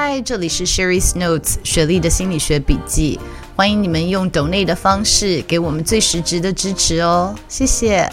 [0.00, 3.18] 嗨，这里是 Sherry's Notes 雪莉的心理学笔记，
[3.56, 8.08] 欢迎你们用 donate 的方式给我们最实质的支持哦，谢谢。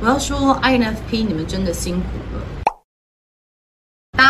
[0.00, 2.02] 我要说 INFP，你们真的辛苦
[2.36, 2.55] 了。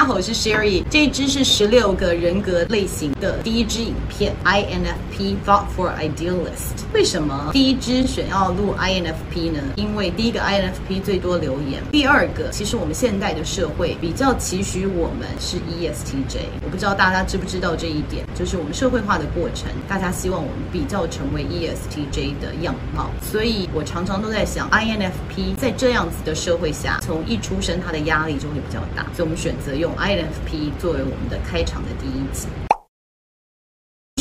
[0.07, 0.85] 好，我是 Sherry。
[0.89, 6.87] 这一支是十六个人格类型的第一支影片，INFP Thought for Idealist。
[6.95, 9.61] 为什么第一支选要录 INFP 呢？
[9.75, 16.39] 因为第一个 INFP 最多留言，第二个其实我们现代的社会比较期许我们是 ESTJ。
[16.63, 23.11] 我不知道大家知不知道这一点，就是我们社会化的过程，大家希望我们比较成为 ESTJ 的样貌。
[23.21, 29.75] 所以我常常都在想，INFP 在这样子的社会下，从一出生他的压力就会比较大，所以我们选择。
[29.77, 32.47] 用 INFP 作为我们的开场的第一集。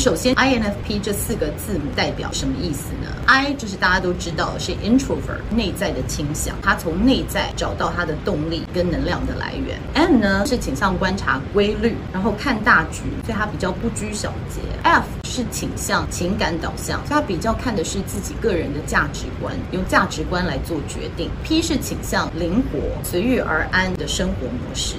[0.02, 9.80] 首先，INFP 这四个字母代表什么意思呢？I 就是大家都知道是 introvert 内在的倾向，他从内在找到他的动力跟能量的来源。
[9.94, 14.60] N 呢是倾向观察规律，然后看大局，所以他比较不拘小节。
[14.84, 21.28] F 是倾向情感导向，所以他比较看的是自己个人的价值观，用价值观来做决定。
[21.42, 24.94] P 是倾向灵活、随遇而安的生活模式。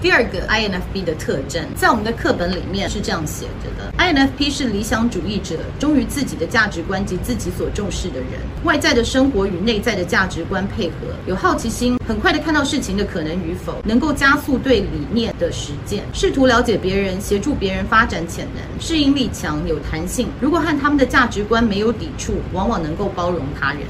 [0.00, 10.94] 第二个 INFP 的特征，在我们的课本里面是这样写着的：INFP 是理想主义者，忠于自己的价值观及自己所重视的人，外在的生活与内在的价值观配合，
[11.26, 20.28] 有好奇心，很快的看到事情的可能与否，能够加速对理念的实践，试图了解别人，协助别人发展潜能，适应力强，有弹性。
[20.40, 23.80] 如果和他们的价值观没有抵触，往往能够包容他人。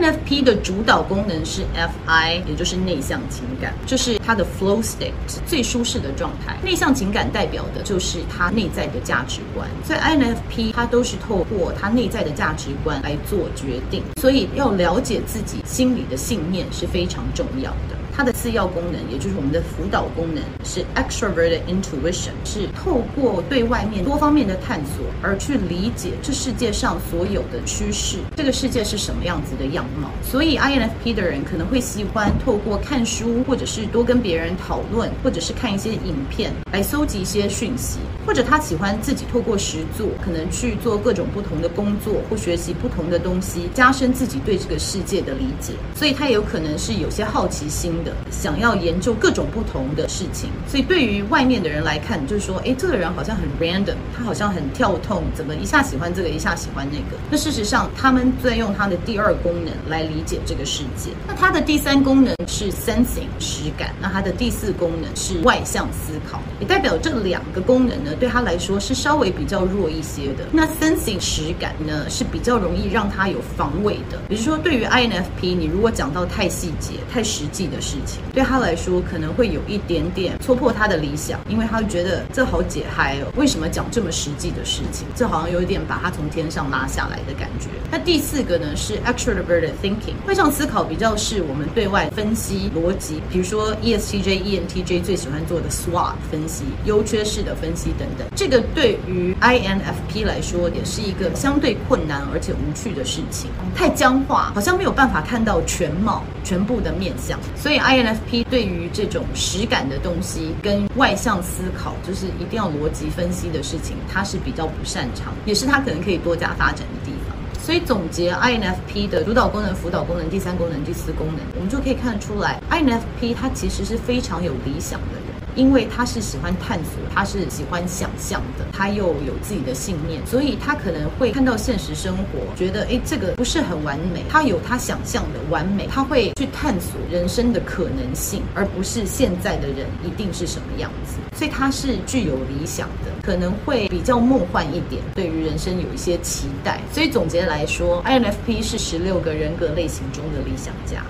[0.00, 5.12] INFP 的主导功能是 FI，也就是内向情感，就是他的 flow state，
[5.46, 6.56] 最舒适的状态。
[6.64, 17.99] 内向情感代表的就是他内在的价值观，所以 INFP 他都是透过他内在的价值观来做决定，所以要了解自己心里的信念是非常重要的。
[18.20, 30.10] 它的次要功能，也就是我们的辅导功能，是 extroverted intuition，是透过对外面多方面的探索而去理解这世界上所有的趋势，这个世界是什么样子的样貌。
[30.22, 45.72] 所以 INFP 的人可能会喜欢透过看书，或者是多跟别人讨论，或者是看一些影片来搜集一些讯息，或者他喜欢自己透过实作，可能去做各种不同的工作或学习不同的东西，加深自己对这个世界的理解。
[45.94, 48.09] 所以他也有可能是有些好奇心的。
[48.30, 57.16] 想要研究各种不同的事情，所以对于外面的人来看，就是说，哎，这个人好像很 random，他好像很跳痛，怎么一下喜欢这个，一下喜欢那个？
[57.30, 61.10] 那事实上，他们在用他的第二功能来理解这个世界。
[61.26, 70.44] 那他的第三功能是 sensing 实感，那他的第四功能是外向思考，也代表这两个功能呢，对他来说是稍微比较弱一些的。
[70.52, 74.18] 那 sensing 实感呢，是比较容易让他有防卫的。
[74.28, 78.20] 比如说，对于 INFP，你如果讲到太细节、太实际的事事情。
[78.32, 85.06] 对他来说，可能会有一点点戳破他的理想，因为他觉得这好解嗨哦，为什么讲这么实际的事情？
[85.16, 87.68] 这好像有一点把他从天上拉下来的感觉。
[87.90, 98.26] 那第四个呢，是 extroverted thinking，外向思考比较是我们对外分析逻辑，比如说 ESTJ、ENTJ 最喜欢做的 SWOT 分析、优缺式的分析等等。
[98.36, 108.44] 这个对于 INFP 来说，也是一个相对困难而且无趣的事情，太僵化，好像没有办法看到全貌、全部的面相，所以 INFP。
[108.50, 117.36] 对于这种实感的东西跟外向思考，就是一定要逻辑分析的事情，他是比较不擅长，也是他可能可以多加发展的地方。
[117.62, 125.19] 所以总结 INFP 的主导功能、辅导功能、第三功能、第四功能，我们就可以看得出来，INFP 他其实是非常有理想的。
[125.56, 134.24] 因为他是喜欢探索，他是喜欢想象的，他又有自己的信念，所以他可能会看到现实生活，觉得诶，这个不是很完美。
[134.28, 141.18] 他有他想象的完美，他会去探索人生的可能性，而不是现在的人一定是什么样子。
[141.36, 146.80] 所以他是具有理想的，可能会比较梦幻一点，对于人生有一些期待。
[146.92, 151.02] 所以总结来说，INFP 是十六个人格类型中的理想家。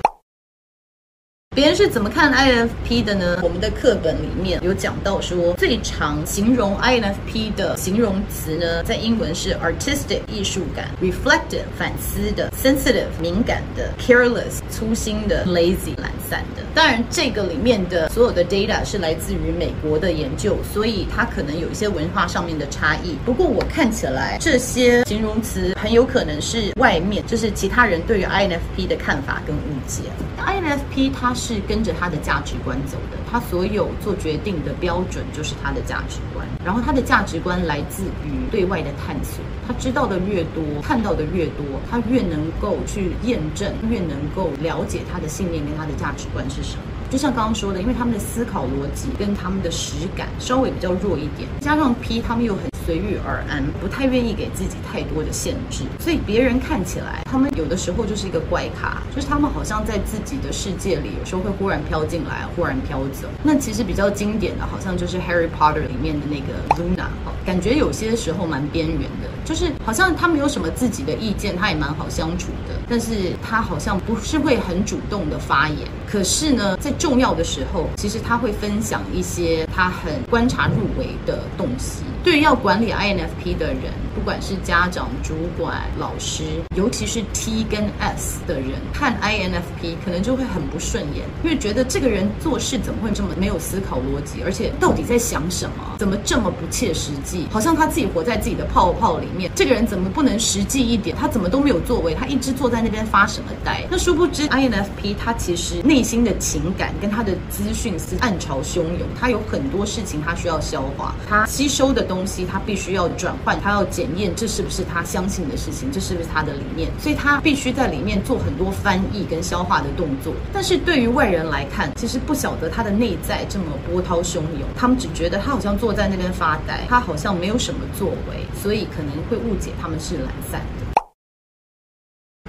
[1.61, 3.39] 别人是怎么看 INFP 的呢？
[3.43, 16.63] 我们的课本里面有讲到说，最常形容 INFP 的形容词呢，在英文是 artistic 艺术感，reflective 反思的，sensitive 敏感的，careless 粗心的，lazy 懒散的。
[16.75, 23.19] 当然，这个里面的所有的 data 是来自于美国的研究，所以它可能有一些文化上面的差异。
[23.27, 30.05] 不过我看起来，这些形容词很有可能是外面就是其他人对于 INFP 的看法跟误解。
[30.39, 46.83] INFP 它是是跟着他的价值观走的，他所有做决定的标准就是他的价值观，然后他的价值观来自于对外的探索，他知道的越多，看到的越多，他越能够去验证，越能够了解他的信念跟他的价值观是什么。
[47.11, 63.29] 就像刚刚说的，因为他们的思考逻辑跟他们的实感稍微比较弱一点，加上 P 他们又很随遇而安，不太愿意给自己太多的限制，所以别人看起来他们有的时候就是一个怪咖，就是他们好像在自己的世界里，有时候会忽然飘进来，忽然飘走。
[63.43, 67.07] 那其实比较经典的好像就是 Harry Potter 里面的那个 Luna，
[67.45, 75.79] 感觉有些时候蛮边缘的，就是好像他没有什么自己的意见，他也蛮好相处的，但是他好像不是会很主动的发言。
[76.07, 82.03] 可是呢，在重要的时候，其实他会分享一些他很观察入微的东西。
[82.23, 86.45] 对于要管理 INFP 的人，不管是家长、主管、老师，
[86.77, 95.97] 尤其是 T 跟 S 的人，看 INFP 可能就会很不顺眼，因为觉得这个人做事怎么会这么没有思考逻辑，而且到底在想什么？
[95.99, 97.47] 怎么这么不切实际？
[97.51, 99.51] 好像他自己活在自己的泡泡里面。
[99.55, 101.17] 这个人怎么不能实际一点？
[101.17, 102.15] 他怎么都没有作为？
[102.15, 103.87] 他一直坐在那边发什么呆？
[103.91, 120.35] 那殊不知 INFP 他其实内心的情感跟他的资讯是暗潮汹涌，他有很多事情他需要消化，他吸收的东西他必须要转换，他要检验这是不是他相信的事情，这是不是他的理念，所以他必须在里面做很多翻译跟消化的动作。
[120.53, 130.91] 但是对于外人来看，其实不晓得他的内在这么波涛汹涌，他们只觉得他好像坐在那边发呆，他好像没有什么作为，所以可能会误解他们是懒散的。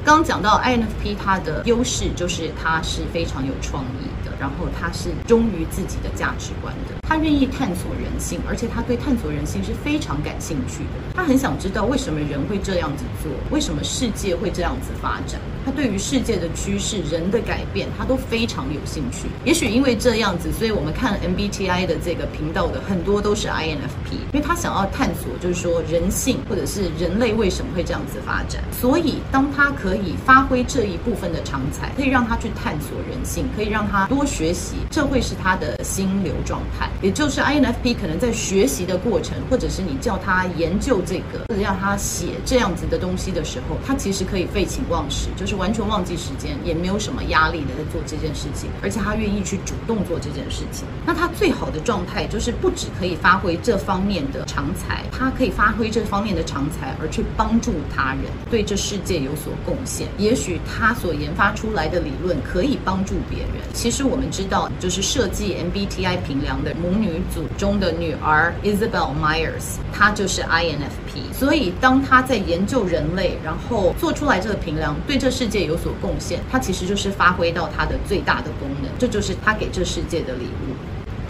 [0.04, 11.14] 刚讲到 INFP，它的优势就是它是非常有创意的，然后它是忠于自己的价值观的，他愿意探索人性，而且他对探索人性是非常感兴趣的。
[11.14, 15.38] 他很想知道为什么人会这样子做，为什么世界会这样子发展。
[15.66, 19.28] 他对于世界的趋势、人的改变，他都非常有兴趣。
[19.44, 28.64] 也许因为这样子，所以我们看 MBTI 的这个频道的很多都是 INFP，因为他想要探索，就是说人性或者是人类为什么会这样子发展。
[28.72, 36.90] 所以当他可以发挥这一部分的长才，可以让他去探索人性，可以让他多学习，这会是他的心流状态。
[37.02, 45.52] 也就是 INFP 可能在学习的过程，或者是你叫他研究这个，或者让他写这样子的东西的时候，他其实可以废寝忘食，就是。
[45.62, 50.88] 完全忘记时间，也没有什么压力的在做这件事情，而且他愿意去主动做这件事情。
[51.06, 60.08] 那他最好的状态就是不只可以发挥这方面的长才，他可以发挥这方面的长才，而去帮助他人，对这世界有所贡献。
[60.18, 63.62] 也许他所研发出来的理论可以帮助别人。
[63.74, 71.34] 其实我们知道，就是设计 MBTI 评量的母女组中的女儿 Isabel Myers，她就是 INFP。
[71.34, 80.76] 所以当她在研究人类，然后做出来这个平量，对这世界有所贡献，她其实就是发挥到她的最大的功能，这就是她给这世界的礼物。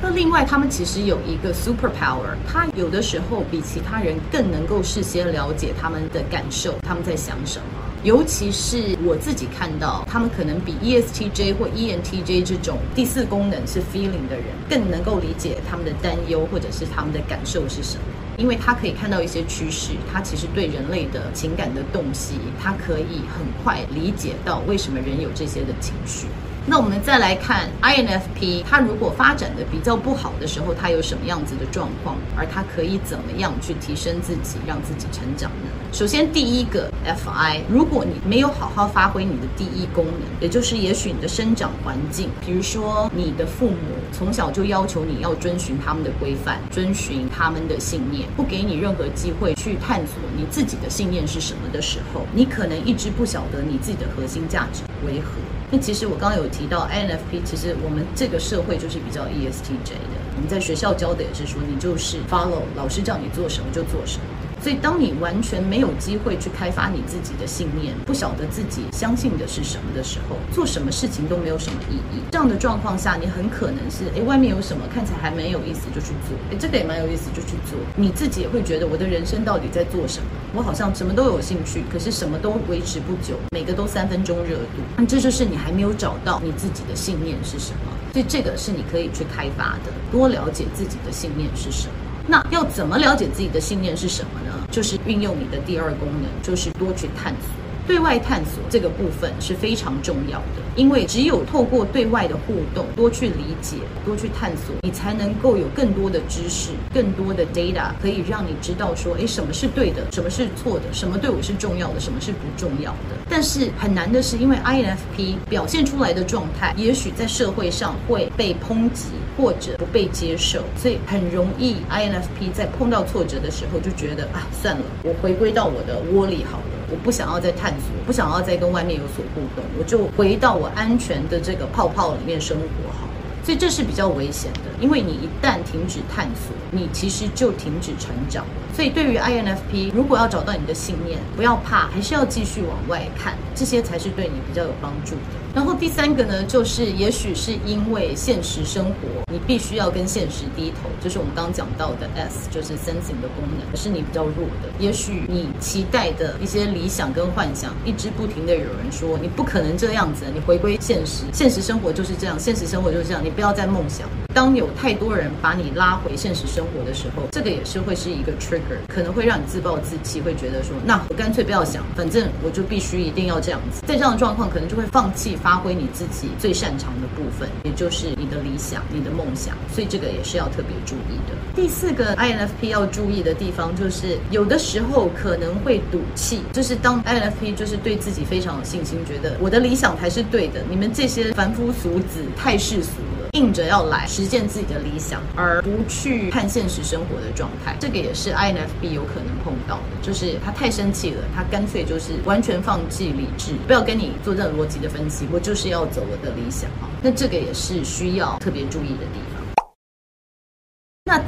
[0.02, 7.81] 那另外，他们其实有一个 super power，他有的时候比其他人更能够事先了解他们的感受，他们在想什么。
[8.04, 18.04] 尤其是我自己看到，他们可能比 ESTJ 或 ENTJ 这种第四功能是 feeling 的人，更能够理解他们的担忧或者是他们的感受是什么。
[18.38, 26.26] 因为他可以看到一些趋势，他其实对人类的情感的洞悉，他可以很快理解到为什么人有这些的情绪。
[26.68, 35.68] 那我们再来看 INFP，他如果发展的比较不好的时候，他有什么样子的状况，而他可以怎么样去提升自己，让自己成长呢？
[35.92, 43.78] 首先，第一个 FI，如果你没有好好发挥你的第一功能，也就是也许你的生长环境，比如说你的父母
[44.12, 55.32] 从小就要求你要遵循他们的规范，遵循他们的信念，不给你任何机会去探索你自己的信念是什么的时候，你可能一直不晓得你自己的核心价值为何。
[55.72, 64.26] 那其实我刚刚有提到 INFP，其实我们这个社会就是比较 ESTJ 的，我们在学校教的也是说，你就是 follow 老师叫你做什么就做什么。
[64.62, 72.22] 所以，当你完全没有机会去开发你自己的信念，不晓得自己相信的是什么的时候，做什么事情都没有什么意义。
[72.32, 77.80] 这样的状况下，你很可能是，诶，外面有什么看起来还蛮有意思就去做，诶，这个也蛮有意思就去做。
[77.96, 80.26] 你自己也会觉得，我的人生到底在做什么？
[80.54, 84.84] 我好像什么都有兴趣，可是什么都维持不久，每个都三分钟热度。
[84.98, 87.92] 那这就是你还没有找到你自己的信念是什么。
[88.14, 91.94] 所以，这个是你可以去开发的，多了解自己的信念是什么。
[92.32, 94.66] 那要怎么了解自己的信念是什么呢？
[94.72, 97.50] 就是运用你的第二功能，就是多去探索。
[97.86, 113.18] 对外探索这个部分是非常重要的，因为只有透过对外的互动，多去理解，多去探索，你才能够有更多的知识、更多的 data，可以让你知道说，诶，什么是对的，什么是错的，什么对我是重要的，什么是不重要的。
[113.30, 119.06] 但是很难的是，因为 INFP 表现出来的状态，也许在社会上会被抨击
[119.38, 126.81] 或者不被接受，所以很容易 INFP 在碰到挫折的时候就觉得啊，算了，我回归到我的窝里好了。
[126.92, 133.14] 我不想要再探索，不想要再跟外面有所互动，我就回到我安全的这个泡泡里面生活好了。
[133.44, 138.44] 所以这是比较危险的，因为你一旦停止探索，你其实就停止成长。
[138.74, 145.40] 所以对于 INFP，如果要找到你的信念，不要怕，还是要继续往外看，这些才是对你比较有帮助的。
[145.54, 148.94] 然后第三个呢，就是也许是因为现实生活，
[149.30, 154.70] 你必须要跟现实低头，就是我们刚刚讲到的 S，就是 Sensing 的功能，是你比较弱的。
[154.80, 164.08] 也许你期待的一些理想跟幻想，一直不停的有人说你不可能这样子，你回归现实，现实生活就是这样，现实生活就是这样，你不要再梦想。
[164.34, 173.82] 当有太多人把你拉回现实生活的时候，这个也是会是一个 trigger，可能会让你自暴自弃，会觉得说，那我干脆不要想，反正我就必须一定要这样子。
[173.86, 175.32] 在这样的状况，可能就会放弃。
[175.42, 181.36] 发挥你自己最擅长的部分，也就是你的理想、你的梦想，所以这个也是要特别注意的。
[181.56, 193.21] 第四个 INFP 要注意的地方，就是有的时候可能会赌气，就是当 INFP 就是对自己非常有信心，觉得我的理想才是对的，你们这些凡夫俗子太世俗了。
[193.34, 199.84] 硬着要来实践自己的理想，而不去看现实生活的状态，这个也是 INFP 有可能碰到的。
[200.02, 206.90] 就是他太生气了，他干脆就是完全放弃理智，不要跟你做任何逻辑的分析，我就是要走我的理想啊。
[207.02, 209.31] 那这个也是需要特别注意的地方。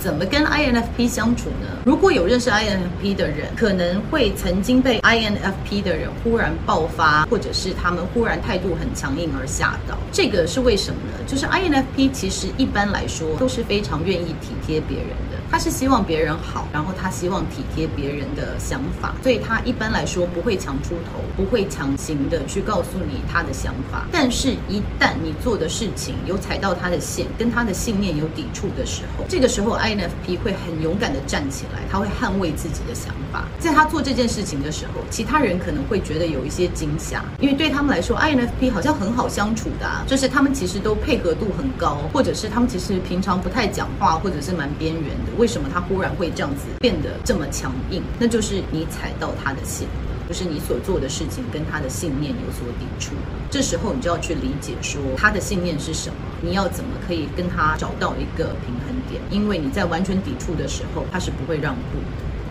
[0.03, 1.67] 怎么跟 INFP 相处呢？
[1.85, 9.97] 如果有认识 INFP 的人，可能会曾经被 INFP 的人忽然爆发，或者是他们忽然态度很强硬而吓到。
[10.11, 11.23] 这个是为什么呢？
[11.25, 15.32] 就是 INFP 其实一般来说都是非常愿意体贴别人的。
[15.53, 24.07] 他是希望别人好，然后他希望体贴别人的想法，所以他一般来说不会强出头，不会强行的去告诉你他的想法。
[24.11, 33.47] 但是，一旦你做的事情有踩到他的线，跟他的信念有抵触的时候，这个时候 INFP 会很勇敢的站起来，他会捍卫自己的想法。
[33.59, 45.42] 在他做这件事情的时候，其他人可能会觉得有一些惊吓，因为对他们来说，INFP 好像很好相处的，就是他们其实都配合度很高，或者是他们其实平常不太讲话，或者是蛮边缘的。
[45.43, 48.01] 为什么他忽然会这样子变得这么强硬？
[48.17, 49.85] 那就是你踩到他的线，
[50.25, 53.11] 就是你所做的事情跟他的信念有所抵触。
[53.51, 59.21] 这时候你就要去理解说他的信念是什么，你要怎么可以跟他找到一个平衡点？
[59.29, 61.99] 因为你在完全抵触的时候，他是不会让步。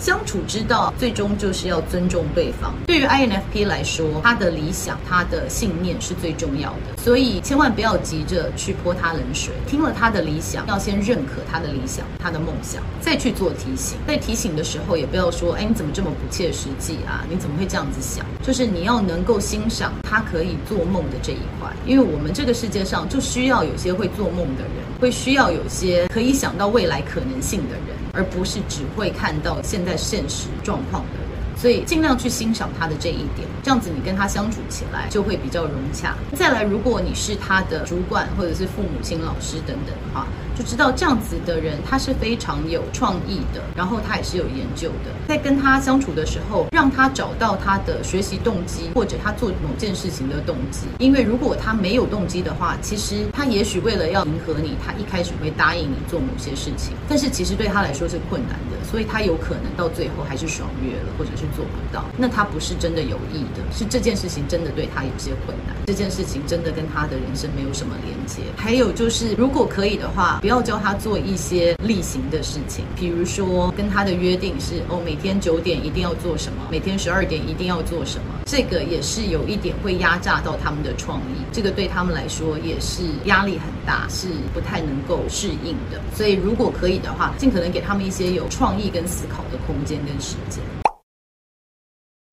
[0.02, 2.74] 相处之道，最终就是要尊重对方。
[2.88, 9.54] 对于 INFP 来说，他的理想、他的信念是最重要的，所以千万不要急着去泼他冷水。
[9.64, 13.96] 听了他的理想，要先认可他的理想、他的梦想，再去做提醒。
[14.04, 17.24] 在提醒的时候，也不要说：“哎，你怎么这么不切实际啊？
[17.30, 28.01] 你怎么会这样子想？”就是你要能够欣赏他可以做梦的这一块，因为我们这个世界上就需要有些会做梦的人，会需要有些可以想到未来可能性的人。
[28.12, 36.14] 而不是只会看到现在现实状况的人，所以尽量去欣赏他的这一点，这样子你跟他相处起来就会比较融洽。
[36.36, 40.26] 再来，如果你是他的主管或者是父母亲、老师等等的话。
[40.56, 45.10] 就知道这样子的人，他是非常有创意的，然后他也是有研究的。
[45.28, 50.86] 在跟他相处的时候，让他找到他的学习动机，或者他做某件事情的动机。
[50.98, 62.04] 因为如果他没有动机的话，其实他也许为了要迎合你，他一开始会答应你做某些事情，但是其实对他来说是困难的，所以他有可能到最后还是爽约了，或者是做不到。
[62.18, 68.42] 那他不是真的有意的，是这件事情真的对他有些困难，这件事情真的跟他的人生没有什么连接。
[68.56, 70.40] 还有就是，如果可以的话。
[70.42, 86.00] 不要教他做一些例行的事情，比如说跟他的约定是哦，每天九点一定要做什么，每天十二点一定要做什么，这个也是有一点会压榨到他们的创意，这个对他们来说也是压力很大，是不太能够适应的。
[86.12, 90.60] 所以如果可以的话，尽可能给他们一些有创意跟思考的空间跟时间。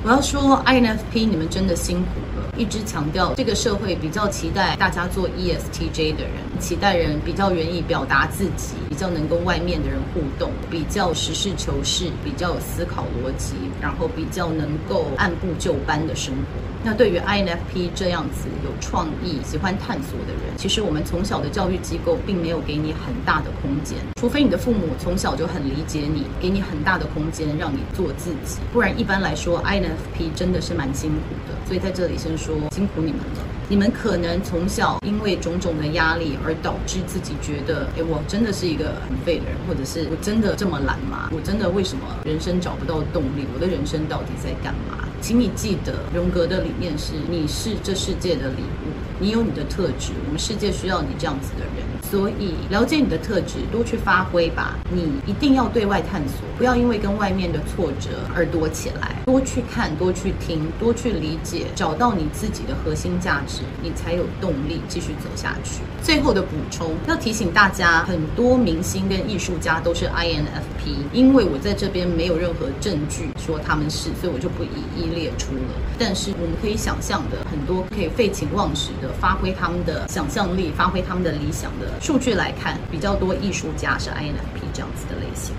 [0.06, 16.79] 我要说，INFP 你们真的辛苦了，一直强调这个社会比较期待大家做 ESTJ 的人，期待人比较愿意表达自己，比较能跟外面的人互动，比较实事求是，比较有思考逻辑，然后比较能够按部就班的生活。
[16.90, 31.54] 那对于 INFP 这样子有创意、喜欢探索的人，其实我们从小的教育机构并没有给你很大的空间，除非你的父母从小就很理解你，给你很大的空间让你做自己，不然一般来说 INFP 真的是蛮辛苦的。
[31.68, 41.30] 所以在这里先说辛苦你们了，你们可能从小因为种种的压力而导致自己觉得，诶，我真的是一个很废的人，或者是我真的这么懒吗？
[41.32, 43.46] 我真的为什么人生找不到动力？
[43.54, 45.06] 我的人生到底在干嘛？
[45.22, 48.90] 请你记得，荣格的理念是：你是这世界的礼物。
[49.22, 51.86] 你有你的特质，我们世界需要你这样子的人。
[52.10, 54.80] 所以了解你的特质，多去发挥吧。
[54.90, 59.18] 你一定要对外探索，不要因为跟外面的挫折而躲起来。
[59.26, 65.82] 多去看，多去听，多去理解，找到你自己的核心价值，你才有动力继续走下去。
[66.04, 75.62] 最后的补充，要提醒大家，很多明星跟艺术家都是 INFP，因为我在这边没有任何证据说他们是，所以我就不一一列出了。
[75.98, 82.00] 但是我们可以想象的，很多可以废寝忘食的发挥他们的想象力，发挥他们的理想的。
[82.02, 85.54] 数据来看，比较多艺术家是 INFP 这样子的类型。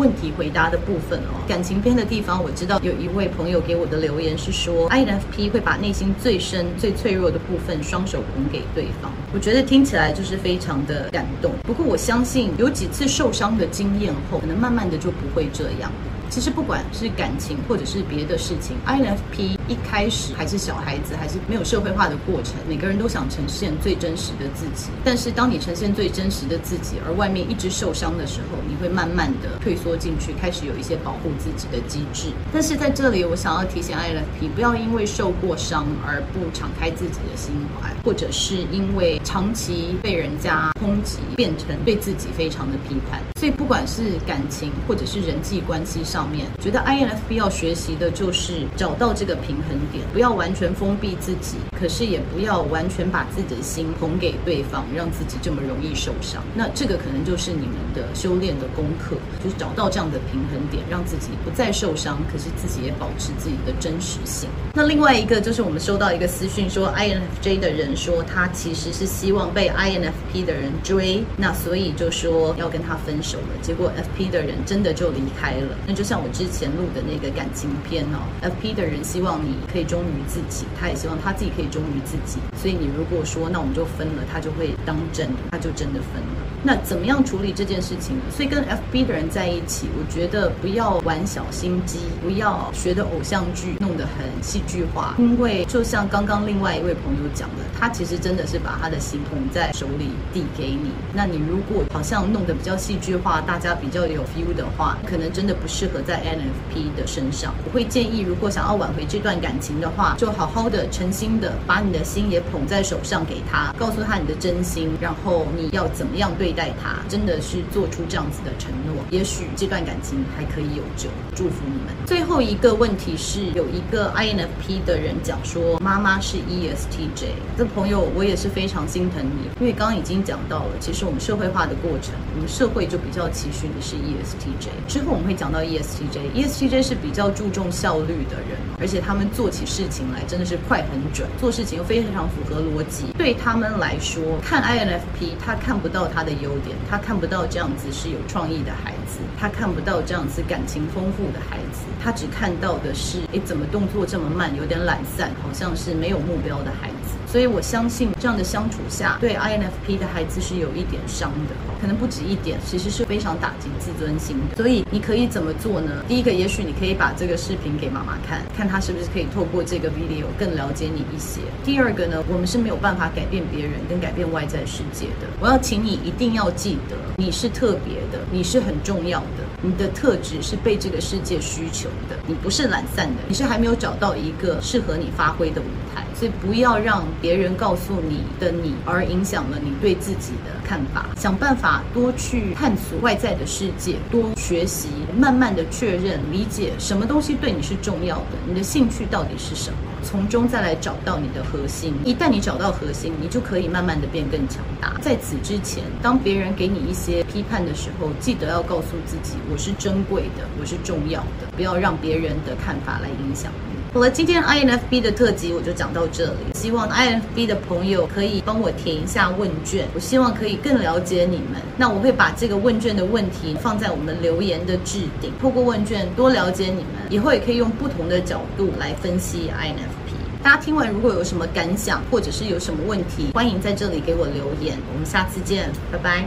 [0.00, 9.12] 问题回答的部分哦，感情篇的地方，我知道有一位朋友给我的留言是说，INFP 会把内心最深、最脆弱的部分双手捧给对方。
[9.34, 11.52] 我觉得听起来就是非常的感动。
[11.64, 15.92] 不过我相信有几次受伤的经验后，可能慢慢的就不会这样。
[16.30, 24.90] 其实不管是感情或者是别的事情，INFP 一开始还是小孩子，还是没有社会化的过程，每个人都想呈现最真实的自己。
[25.04, 32.28] 但是当你呈现最真实的自己，而外面一直受伤的时候，你会慢慢的退缩进去，开始有一些保护自己的机制。
[32.52, 43.20] 但是在这里，我想要提醒 INFP，不要因为受过伤而不敞开自己的心怀，或者是因为长期被人家抨击，变成对自己非常的批判。
[43.36, 56.42] 所以不管是感情或者是人际关系上，方面觉得 INFP 要学习的就是找到这个平衡点，不要完全封闭自己，可是也不要完全把自己的心捧给对方，让自己这么容易受伤。
[56.54, 64.46] 那这个可能就是你们的修炼的功课，就是找到这样的平衡点，让自己不再受伤，可是自己也保持自己的真实性。
[64.74, 76.09] 那另外一个就是我们收到一个私讯说，INFJ 的人说他其实是希望被 INFP 的人追，那所以就说要跟他分手了，结果 FP 的人真的就离开了，那就是。
[76.10, 82.40] 像我之前录的那个感情片哦，FP 的人希望你可以忠于自己，他也希望他自己可以忠于自己。
[82.60, 86.49] 所以你如果说那我们就分了，他就会当真，他就真的分了。
[86.62, 88.22] 那怎么样处理这件事情呢？
[88.30, 100.90] 所以跟 F B 的人在一起，我觉得不要玩小心机，不要学的偶像剧弄得很戏剧化，因为就像刚刚另外一位朋友讲的，他其实真的是把他的心捧在手里递给你。
[101.14, 106.00] 那你如果好像弄得比较戏剧化，大家比较有 feel 的话，可能真的不适合。
[106.00, 121.08] 在 N F P 的身上，我会建议，如果想要挽回这段感情的话，就好好的、诚心的把你的心也捧在手上给他，告诉他你的真心，然后你要怎么样对待他，真的是做出这样子的承诺，也许这段感情还可以有救。
[121.34, 121.94] 祝福你们。
[122.06, 143.04] 最后一个问题是，有一个 INFP 的人讲说，妈妈是 ESTJ，这朋友我也是非常心疼你，因为刚刚已经讲到了，其实我们社会化的过程，我们社会就比较期许你是 ESTJ，之后我们会讲到 ESTJ，ESTJ 是比较注重效率的人，而且他们做起事情来真的是快很准，做事情又非常符合逻辑。
[143.16, 156.94] 对他们来说，看 INFP，他看不到他的优点，他看不到这样子是有创意的孩子，他看不到这样子感情丰富的孩子，他只看到的是，诶，怎么动作这么慢，有点懒散，好像是没有目标的孩子。
[157.26, 164.56] 所以我相信这样的相处下，对 INFP 的孩子是有一点伤的，可能不止一点，其实是非常打击自尊心的。
[164.56, 166.04] 所以你可以怎么做呢？
[166.08, 171.40] 第一个，也许你可以把这个视频给妈妈看，看她是不是可以透过这个 video 更了解你一些。
[171.64, 175.28] 第二个呢，我们是没有办法改变别人跟改变外在世界的。
[175.38, 185.89] 我要请你一定要记得，你是特别的，你是很重要的，你的特质是被这个世界需求的，你不是懒散的，你是还没有找到一个适合你发挥的舞台。
[186.14, 191.06] 所以不要让别人告诉你的你，而影响了你对自己的看法。
[191.16, 201.94] 想办法多去探索外在的世界，多学习，慢慢的确认、理解什么东西对你是重要的，你的兴趣到底是什么，从中再来找到你的核心。
[202.04, 204.94] 一旦你找到核心，你就可以慢慢的变更强大。
[205.00, 213.50] 在此之前，当别人给你一些批判的时候，记得要告诉自己，我是珍贵的，我是重要的，不要让别人的看法来影响。
[213.92, 216.54] 好了，今天 INFP 的特辑我就讲到这里。
[216.54, 221.60] 希望 INFP 的朋友可以帮我填一下问卷，我希望可以更了解你们。
[221.76, 230.40] 那我会把这个问卷的问题放在我们留言的置顶，透过问卷多了解你们，以后也可以用不同的角度来分析 INFP。
[230.40, 234.78] 大家听完如果有什么感想，或者是有什么问题，欢迎在这里给我留言。
[234.94, 236.24] 我们下次见，拜拜。